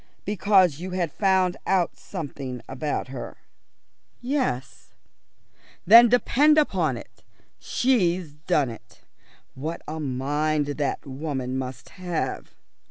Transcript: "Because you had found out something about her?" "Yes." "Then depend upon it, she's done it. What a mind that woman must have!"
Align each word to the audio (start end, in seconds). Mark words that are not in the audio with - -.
"Because 0.25 0.79
you 0.79 0.89
had 0.97 1.11
found 1.11 1.57
out 1.67 1.95
something 1.95 2.63
about 2.67 3.09
her?" 3.09 3.37
"Yes." 4.19 4.95
"Then 5.85 6.09
depend 6.09 6.57
upon 6.57 6.97
it, 6.97 7.21
she's 7.59 8.33
done 8.33 8.71
it. 8.71 9.01
What 9.53 9.83
a 9.87 9.99
mind 9.99 10.65
that 10.65 11.05
woman 11.05 11.55
must 11.55 11.89
have!" 11.89 12.55